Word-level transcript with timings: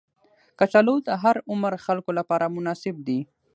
کچالو 0.59 0.95
د 1.07 1.09
هر 1.23 1.35
عمر 1.49 1.73
خلکو 1.85 2.11
لپاره 2.19 2.53
مناسب 2.55 2.95
دي 3.07 3.19